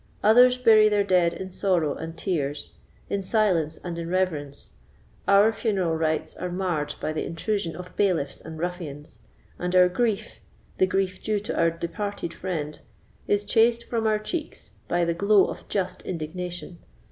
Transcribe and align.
Others 0.23 0.57
bury 0.57 0.89
their 0.89 1.03
dead 1.03 1.31
in 1.35 1.51
sorrow 1.51 1.93
and 1.93 2.17
tears, 2.17 2.71
in 3.07 3.21
silence 3.21 3.77
and 3.83 3.99
in 3.99 4.09
reverence; 4.09 4.71
our 5.27 5.53
funeral 5.53 5.95
rites 5.95 6.35
are 6.35 6.49
marred 6.51 6.95
by 6.99 7.13
the 7.13 7.23
intrusion 7.23 7.75
of 7.75 7.95
bailiffs 7.95 8.41
and 8.41 8.57
ruffians, 8.57 9.19
and 9.59 9.75
our 9.75 9.87
grief—the 9.89 10.87
grief 10.87 11.21
due 11.21 11.39
to 11.41 11.55
our 11.55 11.69
departed 11.69 12.33
friend—is 12.33 13.45
chased 13.45 13.83
from 13.83 14.07
our 14.07 14.17
cheeks 14.17 14.71
by 14.87 15.05
the 15.05 15.13
glow 15.13 15.45
of 15.45 15.67
just 15.69 16.01
indignation. 16.01 16.79